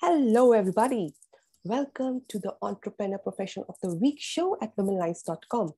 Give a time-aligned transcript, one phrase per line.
[0.00, 1.12] Hello, everybody.
[1.64, 5.72] Welcome to the Entrepreneur Profession of the Week show at womenlines.com.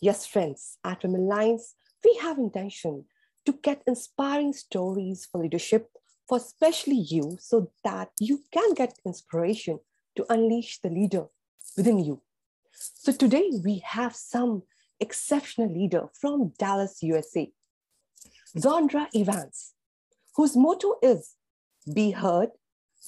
[0.00, 1.74] Yes, friends, at Women Lines,
[2.04, 3.06] we have intention
[3.44, 5.88] to get inspiring stories for leadership
[6.28, 9.80] for especially you so that you can get inspiration
[10.14, 11.24] to unleash the leader
[11.76, 12.22] within you.
[12.70, 14.62] So today we have some
[15.00, 17.50] exceptional leader from Dallas, USA,
[18.56, 19.72] Zondra Evans,
[20.36, 21.34] whose motto is
[21.92, 22.50] be heard,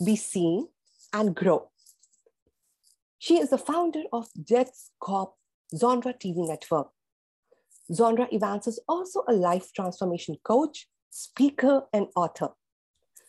[0.05, 0.69] be seen,
[1.13, 1.71] and grow.
[3.19, 5.35] She is the founder of Jets Corp
[5.75, 6.89] Zondra TV network.
[7.91, 12.51] Zondra Evans is also a life transformation coach, speaker, and author.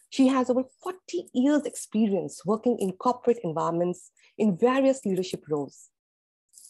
[0.09, 5.89] She has over 40 years experience working in corporate environments in various leadership roles.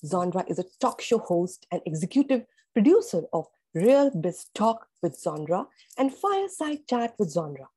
[0.06, 5.68] Zondra is a talk show host and executive producer of Real Biz Talk with Zondra
[5.98, 7.68] and Fireside Chat with Zondra.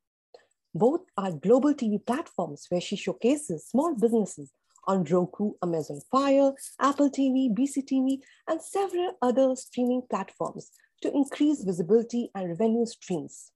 [0.75, 4.53] Both are global TV platforms where she showcases small businesses
[4.87, 10.71] on Roku, Amazon Fire, Apple TV, BCTV, and several other streaming platforms
[11.03, 13.51] to increase visibility and revenue streams.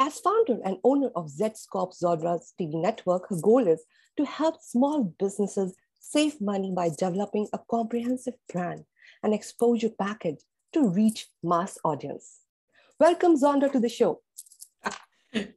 [0.00, 3.84] As founder and owner of Zscorp Zondra's TV network, her goal is
[4.16, 8.86] to help small businesses save money by developing a comprehensive plan
[9.22, 10.40] and exposure package
[10.72, 12.38] to reach mass audience.
[12.98, 14.22] Welcome, Zondra, to the show.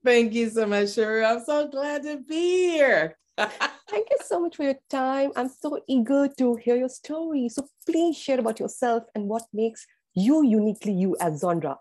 [0.05, 1.25] Thank you so much, Shuri.
[1.25, 3.17] I'm so glad to be here.
[3.37, 5.31] Thank you so much for your time.
[5.35, 7.49] I'm so eager to hear your story.
[7.49, 11.77] So please share about yourself and what makes you uniquely you as Zondra.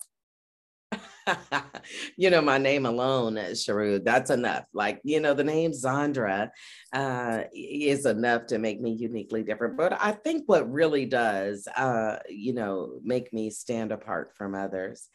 [2.17, 4.65] you know, my name alone, Sharu, that's enough.
[4.73, 6.51] Like, you know, the name Zondra
[6.93, 9.77] uh, is enough to make me uniquely different.
[9.77, 15.09] But I think what really does, uh, you know, make me stand apart from others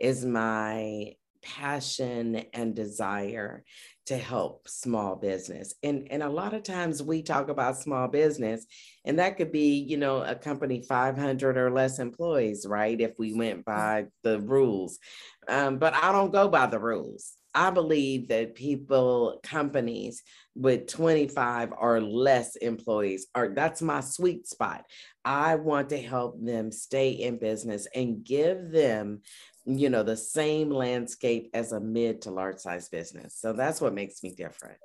[0.00, 3.64] is my passion and desire
[4.06, 5.74] to help small business.
[5.82, 8.66] And, and a lot of times we talk about small business,
[9.04, 13.00] and that could be, you know, a company 500 or less employees, right?
[13.00, 13.64] If we went mm.
[13.64, 14.98] by the rules.
[15.48, 17.34] Um, but I don't go by the rules.
[17.54, 20.22] I believe that people, companies
[20.54, 24.84] with 25 or less employees are that's my sweet spot.
[25.24, 29.20] I want to help them stay in business and give them
[29.64, 33.36] you know the same landscape as a mid to large size business.
[33.38, 34.78] So that's what makes me different.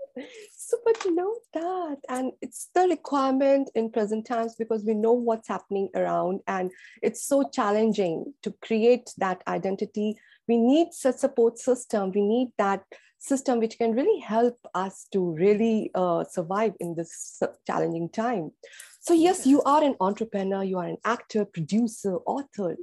[0.56, 5.14] So but you know that and it's the requirement in present times because we know
[5.14, 6.72] what's happening around and
[7.02, 10.18] it's so challenging to create that identity.
[10.48, 12.12] We need such support system.
[12.14, 12.84] We need that
[13.20, 18.52] system which can really help us to really uh, survive in this challenging time.
[19.00, 22.76] So yes you are an entrepreneur you are an actor producer author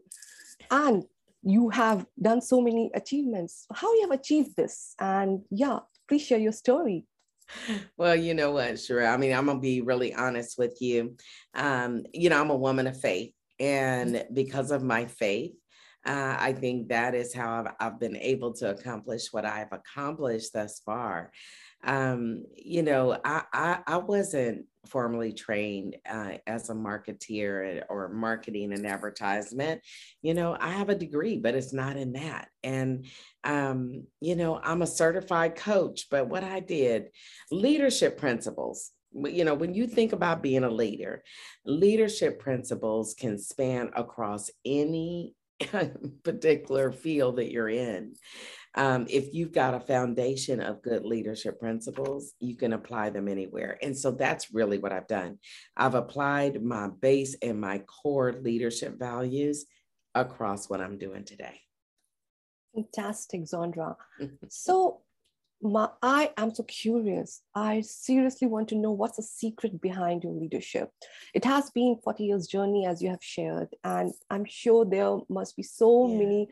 [0.70, 1.04] and
[1.44, 3.66] you have done so many achievements.
[3.72, 4.94] How you have achieved this?
[4.98, 7.06] And yeah, please share your story.
[7.98, 9.06] Well, you know what, sure.
[9.06, 11.16] I mean, I'm gonna be really honest with you.
[11.54, 15.52] Um, you know, I'm a woman of faith, and because of my faith,
[16.06, 20.54] uh, I think that is how I've, I've been able to accomplish what I've accomplished
[20.54, 21.32] thus far.
[21.82, 28.72] Um, you know, I, I, I wasn't formally trained uh, as a marketeer or marketing
[28.72, 29.80] and advertisement.
[30.22, 32.48] You know, I have a degree, but it's not in that.
[32.62, 33.06] And,
[33.44, 37.10] um, you know, I'm a certified coach, but what I did,
[37.50, 38.90] leadership principles.
[39.12, 41.22] You know, when you think about being a leader,
[41.64, 45.34] leadership principles can span across any
[46.22, 48.14] particular field that you're in
[48.76, 53.78] um, if you've got a foundation of good leadership principles, you can apply them anywhere.
[53.82, 55.38] And so that's really what I've done.
[55.76, 59.66] I've applied my base and my core leadership values
[60.14, 61.60] across what I'm doing today.
[62.74, 63.94] Fantastic, Zondra.
[64.48, 65.02] so
[65.64, 67.40] my, I am so curious.
[67.54, 70.90] I seriously want to know what's the secret behind your leadership.
[71.32, 75.56] It has been 40 years journey as you have shared, and I'm sure there must
[75.56, 76.18] be so yeah.
[76.18, 76.48] many.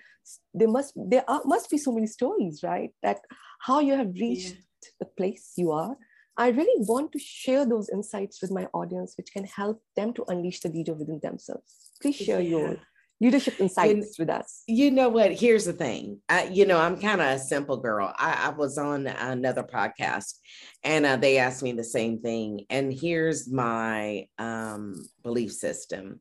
[0.55, 2.91] There must there are, must be so many stories, right?
[3.03, 3.21] That
[3.61, 4.91] how you have reached yeah.
[5.01, 5.97] the place you are.
[6.39, 10.25] I really want to share those insights with my audience, which can help them to
[10.29, 11.91] unleash the leader within themselves.
[12.01, 12.57] Please share yeah.
[12.57, 12.77] your
[13.23, 14.65] leadership insights with us.
[14.67, 15.33] You know what?
[15.33, 16.21] Here's the thing.
[16.29, 18.13] I, you know, I'm kind of a simple girl.
[18.19, 20.35] I, I, was on another podcast
[20.83, 22.67] and uh, they asked me the same thing.
[22.69, 26.19] And here's my um, belief system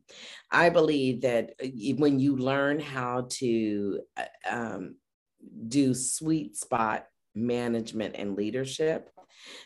[0.50, 1.66] I believe that uh,
[1.96, 4.94] when you learn how to uh, um,
[5.66, 9.08] do sweet spot management and leadership,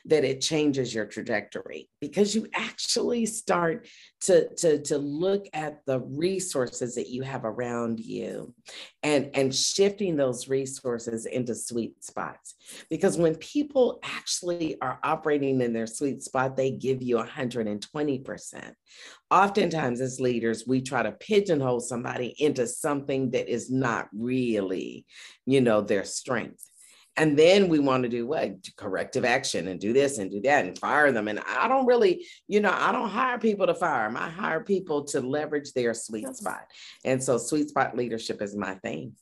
[0.06, 3.88] that it changes your trajectory because you actually start
[4.20, 8.54] to, to, to look at the resources that you have around you
[9.02, 12.54] and, and shifting those resources into sweet spots.
[12.90, 18.72] Because when people actually are operating in their sweet spot, they give you 120%.
[19.30, 25.04] Oftentimes, as leaders, we try to pigeonhole somebody into something that is not really,
[25.46, 26.64] you know, their strength.
[27.18, 28.56] And then we want to do what?
[28.76, 31.28] Corrective action and do this and do that and fire them.
[31.28, 34.18] And I don't really, you know, I don't hire people to fire them.
[34.18, 36.66] I hire people to leverage their sweet spot.
[37.04, 39.14] And so sweet spot leadership is my thing.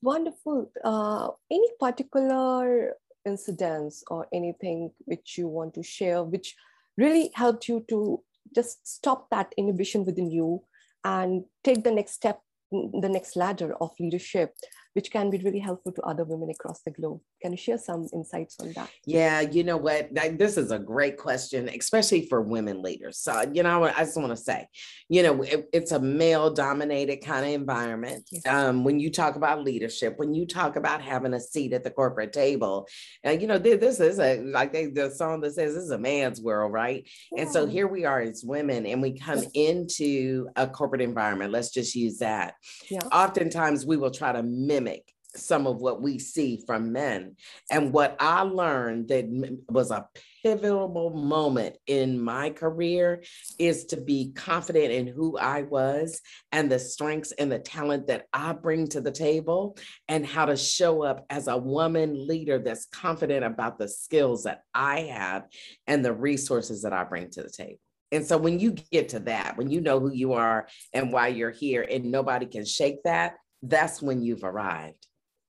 [0.00, 0.70] Wonderful.
[0.84, 2.94] Uh, any particular
[3.26, 6.54] incidents or anything which you want to share, which
[6.96, 8.22] really helped you to
[8.54, 10.62] just stop that inhibition within you
[11.04, 12.40] and take the next step,
[12.70, 14.54] the next ladder of leadership
[14.94, 17.20] which can be really helpful to other women across the globe.
[17.40, 18.90] Can you share some insights on that?
[19.06, 20.08] Yeah, you know what?
[20.36, 23.18] This is a great question, especially for women leaders.
[23.18, 24.66] So, you know, I just want to say,
[25.08, 28.24] you know, it, it's a male dominated kind of environment.
[28.32, 28.46] Yes.
[28.46, 31.90] Um, when you talk about leadership, when you talk about having a seat at the
[31.90, 32.88] corporate table,
[33.22, 35.98] and you know, this is a like they, the song that says this is a
[35.98, 37.08] man's world, right?
[37.32, 37.42] Yeah.
[37.42, 41.52] And so here we are as women, and we come into a corporate environment.
[41.52, 42.54] Let's just use that.
[42.90, 43.00] Yeah.
[43.12, 47.36] Oftentimes, we will try to mimic mimic some of what we see from men.
[47.70, 49.26] And what I learned that
[49.68, 50.08] was a
[50.42, 53.22] pivotal moment in my career
[53.56, 58.26] is to be confident in who I was and the strengths and the talent that
[58.32, 59.76] I bring to the table,
[60.08, 64.62] and how to show up as a woman leader that's confident about the skills that
[64.74, 65.44] I have
[65.86, 67.78] and the resources that I bring to the table.
[68.10, 71.28] And so when you get to that, when you know who you are and why
[71.28, 75.06] you're here, and nobody can shake that, that's when you've arrived.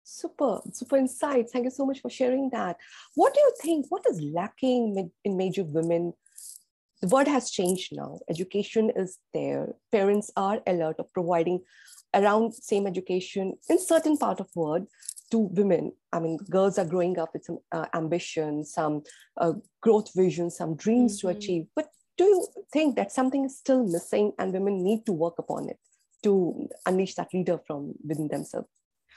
[0.04, 1.52] Super, super insights.
[1.52, 2.78] Thank you so much for sharing that.
[3.16, 3.86] What do you think?
[3.90, 6.14] What is lacking in major women?
[7.02, 8.20] The world has changed now.
[8.30, 9.74] Education is there.
[9.92, 11.62] Parents are alert of providing
[12.14, 14.88] around same education in certain part of world
[15.32, 15.94] to women.
[16.12, 19.04] I mean, girls are growing up with some uh, ambition, some
[19.38, 21.30] uh, growth vision, some dreams mm-hmm.
[21.30, 21.66] to achieve.
[21.76, 21.88] But
[22.18, 25.80] do you think that something is still missing and women need to work upon it?
[26.24, 28.68] To unleash that leader from within themselves?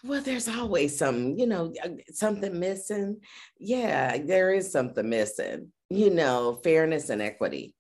[0.05, 3.21] Well, there's always some, you know, uh, something missing.
[3.59, 5.73] Yeah, there is something missing.
[5.89, 7.75] You know, fairness and equity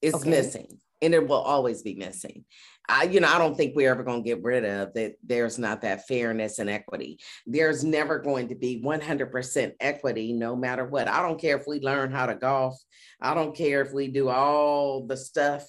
[0.00, 0.30] is okay.
[0.30, 2.44] missing, and it will always be missing.
[2.88, 5.14] I, you know, I don't think we're ever going to get rid of that.
[5.22, 7.20] There's not that fairness and equity.
[7.46, 11.06] There's never going to be 100% equity, no matter what.
[11.06, 12.76] I don't care if we learn how to golf.
[13.20, 15.64] I don't care if we do all the stuff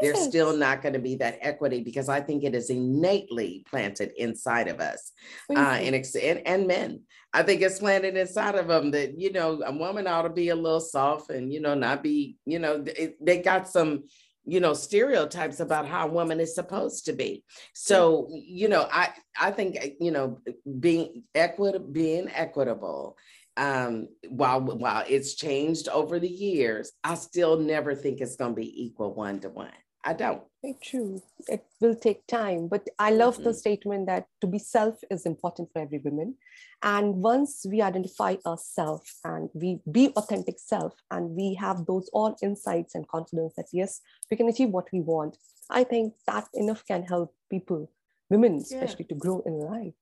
[0.00, 4.12] there's still not going to be that equity because I think it is innately planted
[4.16, 5.12] inside of us
[5.50, 7.00] uh, and, and, and men.
[7.32, 10.48] I think it's planted inside of them that, you know, a woman ought to be
[10.48, 14.04] a little soft and, you know, not be, you know, it, they got some,
[14.44, 17.44] you know, stereotypes about how a woman is supposed to be.
[17.74, 20.38] So, you know, I, I think, you know,
[20.80, 23.16] being equitable, being equitable
[23.58, 28.60] um, while while it's changed over the years, I still never think it's going to
[28.60, 29.72] be equal one to one.
[30.04, 30.42] I don't.
[30.62, 31.20] Very true.
[31.48, 33.44] It will take time, but I love mm-hmm.
[33.44, 36.36] the statement that to be self is important for every woman.
[36.82, 42.36] And once we identify ourselves and we be authentic self, and we have those all
[42.42, 44.00] insights and confidence that yes,
[44.30, 45.36] we can achieve what we want.
[45.68, 47.90] I think that enough can help people,
[48.30, 49.14] women especially, yeah.
[49.14, 49.94] to grow in life.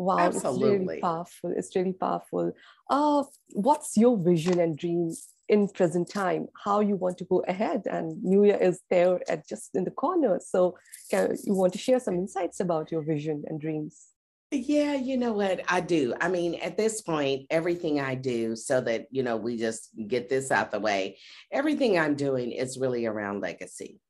[0.00, 0.64] Wow, Absolutely.
[0.64, 1.52] it's really powerful.
[1.54, 2.52] It's really powerful.
[2.88, 5.14] Uh, what's your vision and dream
[5.46, 6.46] in present time?
[6.64, 7.82] How you want to go ahead?
[7.84, 10.40] And New Year is there at just in the corner.
[10.42, 10.78] So,
[11.10, 14.06] can, you want to share some insights about your vision and dreams?
[14.50, 15.60] Yeah, you know what?
[15.68, 16.14] I do.
[16.18, 20.30] I mean, at this point, everything I do, so that, you know, we just get
[20.30, 21.18] this out the way,
[21.52, 24.00] everything I'm doing is really around legacy.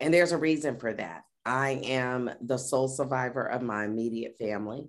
[0.00, 1.22] And there's a reason for that.
[1.44, 4.88] I am the sole survivor of my immediate family.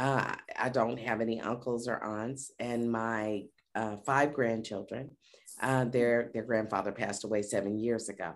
[0.00, 3.42] Uh, I don't have any uncles or aunts, and my
[3.74, 5.10] uh, five grandchildren,
[5.60, 8.32] uh, their their grandfather passed away seven years ago,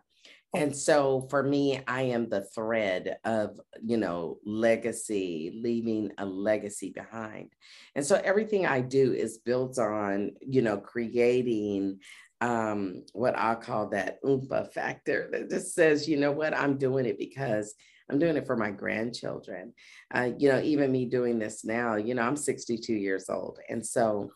[0.54, 6.90] and so for me, I am the thread of you know legacy, leaving a legacy
[6.90, 7.54] behind,
[7.94, 12.00] and so everything I do is built on you know creating
[12.42, 17.06] um, what I call that oompa factor that just says, you know what, I'm doing
[17.06, 17.75] it because
[18.11, 19.73] I'm doing it for my grandchildren.
[20.14, 23.58] Uh, you know, even me doing this now, you know, I'm 62 years old.
[23.68, 24.30] And so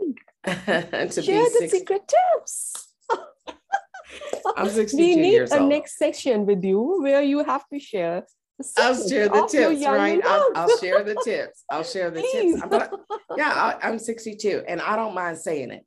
[0.46, 2.88] to share the 60, secret tips.
[4.56, 8.24] I'm 62 we need a next section with you where you have to share
[8.78, 10.20] I'll share the tips, right?
[10.24, 11.64] I'll, I'll, share the tips.
[11.70, 12.54] I'll share the Please.
[12.54, 12.66] tips.
[12.70, 12.90] But
[13.36, 15.84] yeah, I, am 62 and I don't mind saying it.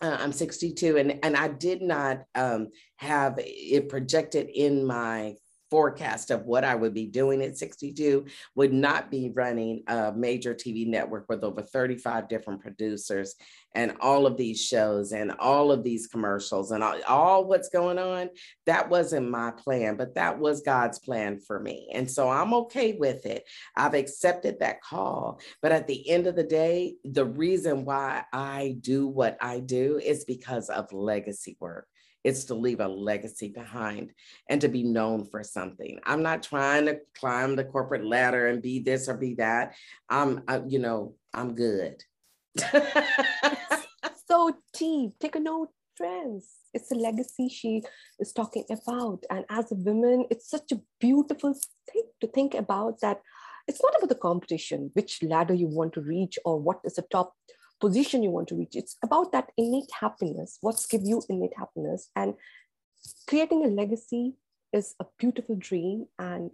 [0.00, 5.34] Uh, I'm 62 and, and I did not um, have it projected in my
[5.70, 10.54] forecast of what I would be doing at 62 would not be running a major
[10.54, 13.34] TV network with over 35 different producers
[13.74, 17.98] and all of these shows and all of these commercials and all, all, what's going
[17.98, 18.30] on.
[18.66, 21.88] That wasn't my plan, but that was God's plan for me.
[21.92, 23.44] And so I'm okay with it.
[23.76, 25.40] I've accepted that call.
[25.60, 30.00] But at the end of the day, the reason why I do what I do
[30.02, 31.86] is because of legacy work.
[32.28, 34.12] It's to leave a legacy behind
[34.50, 35.98] and to be known for something.
[36.04, 39.74] I'm not trying to climb the corporate ladder and be this or be that.
[40.10, 42.04] I'm, I, you know, I'm good.
[44.28, 46.44] so, T, take a note, friends.
[46.74, 47.82] It's a legacy she
[48.20, 49.24] is talking about.
[49.30, 51.54] And as a woman, it's such a beautiful
[51.90, 53.22] thing to think about that
[53.66, 57.06] it's not about the competition, which ladder you want to reach or what is the
[57.10, 57.34] top
[57.80, 58.74] position you want to reach.
[58.74, 60.58] It's about that innate happiness.
[60.60, 62.10] What's give you innate happiness?
[62.16, 62.34] And
[63.26, 64.34] creating a legacy
[64.72, 66.06] is a beautiful dream.
[66.18, 66.50] And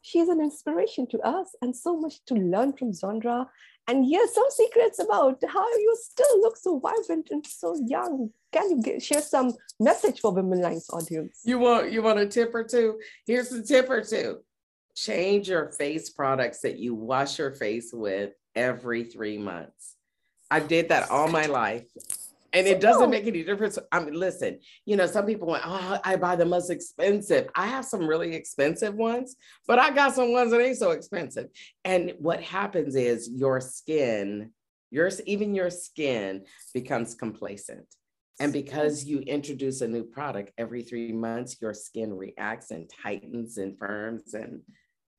[0.00, 3.46] she's an inspiration to us and so much to learn from Zondra.
[3.88, 8.30] And here's some secrets about how you still look so vibrant and so young.
[8.52, 11.40] Can you get, share some message for Women Lines audience?
[11.44, 13.00] You want you want a tip or two?
[13.26, 14.38] Here's a tip or two.
[14.94, 19.91] Change your face products that you wash your face with every three months.
[20.52, 21.86] I did that all my life.
[22.52, 23.78] And it doesn't make any difference.
[23.90, 27.48] I mean, listen, you know, some people went, oh, I buy the most expensive.
[27.54, 31.48] I have some really expensive ones, but I got some ones that ain't so expensive.
[31.86, 34.50] And what happens is your skin,
[34.90, 36.44] yours, even your skin
[36.74, 37.86] becomes complacent.
[38.38, 43.56] And because you introduce a new product every three months, your skin reacts and tightens
[43.56, 44.60] and firms and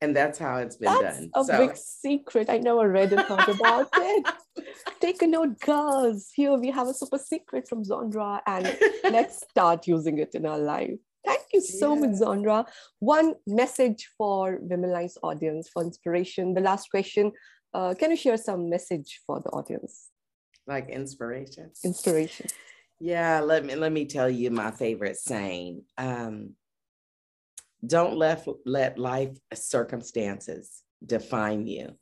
[0.00, 1.30] and that's how it's been that's done.
[1.34, 1.66] A so.
[1.66, 2.50] big secret.
[2.50, 4.26] I never read and thought about it.
[5.00, 6.30] Take a note, girls.
[6.34, 10.58] Here we have a super secret from Zondra, and let's start using it in our
[10.58, 10.98] life.
[11.24, 12.00] Thank you so yeah.
[12.00, 12.66] much, Zondra.
[12.98, 16.54] One message for Women Lines audience for inspiration.
[16.54, 17.32] The last question.
[17.72, 20.10] Uh, can you share some message for the audience?
[20.66, 21.70] Like inspiration.
[21.84, 22.46] Inspiration.
[23.00, 25.82] Yeah, let me let me tell you my favorite saying.
[25.98, 26.54] Um,
[27.86, 31.94] don't let, let life circumstances define you.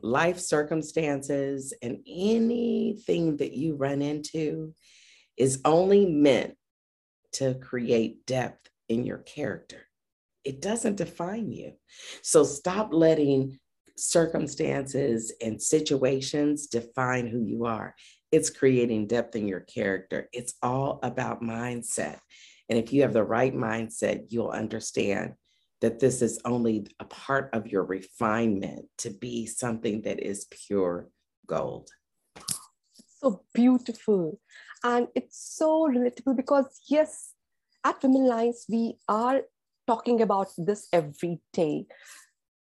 [0.00, 4.74] Life circumstances and anything that you run into
[5.36, 6.56] is only meant
[7.32, 9.80] to create depth in your character.
[10.44, 11.72] It doesn't define you.
[12.22, 13.58] So stop letting
[13.96, 17.94] circumstances and situations define who you are.
[18.30, 20.28] It's creating depth in your character.
[20.32, 22.18] It's all about mindset.
[22.68, 25.34] And if you have the right mindset, you'll understand
[25.80, 31.08] that this is only a part of your refinement to be something that is pure
[31.46, 31.90] gold.
[33.20, 34.40] So beautiful.
[34.82, 37.32] And it's so relatable because, yes,
[37.84, 39.42] at Women Lines, we are
[39.86, 41.86] talking about this every day.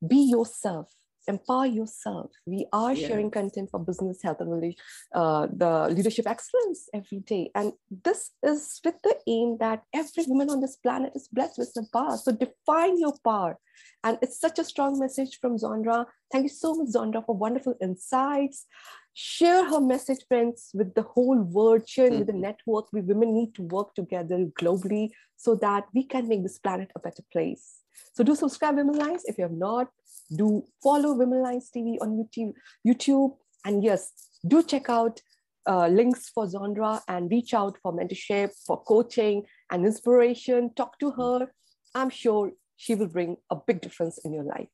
[0.05, 0.89] Be yourself
[1.27, 2.31] empower yourself.
[2.45, 3.07] We are yeah.
[3.07, 4.75] sharing content for business health and
[5.13, 7.51] uh, the leadership excellence every day.
[7.55, 11.69] And this is with the aim that every woman on this planet is blessed with
[11.69, 12.17] some power.
[12.17, 13.57] So define your power.
[14.03, 16.05] And it's such a strong message from Zondra.
[16.31, 18.65] Thank you so much, Zondra, for wonderful insights.
[19.13, 22.19] Share her message, friends, with the whole world, share mm-hmm.
[22.19, 22.87] with the network.
[22.91, 26.99] We women need to work together globally so that we can make this planet a
[26.99, 27.83] better place.
[28.13, 29.87] So do subscribe Women Lines if you have not.
[30.35, 32.53] Do follow Women Lines TV on YouTube.
[32.85, 33.35] YouTube.
[33.65, 34.11] And yes,
[34.45, 35.21] do check out
[35.67, 40.73] uh, links for Zondra and reach out for mentorship, for coaching and inspiration.
[40.75, 41.51] Talk to her.
[41.95, 44.67] I'm sure she will bring a big difference in your life.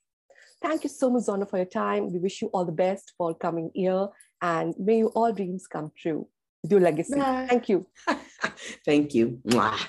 [0.62, 2.12] Thank you so much, Zondra, for your time.
[2.12, 4.08] We wish you all the best for coming year
[4.42, 6.28] and may you all dreams come true
[6.64, 7.16] with your legacy.
[7.16, 7.46] Bye.
[7.50, 7.88] Thank you.
[8.86, 9.40] Thank you.
[9.48, 9.80] Mwah.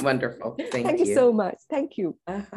[0.00, 0.56] Wonderful.
[0.70, 1.06] Thank, Thank you.
[1.06, 1.14] you.
[1.14, 1.58] so much.
[1.70, 2.16] Thank you.
[2.26, 2.42] Uh-huh.